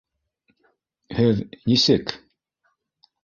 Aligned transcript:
Һеҙ... 1.19 1.43
нисек... 1.73 2.13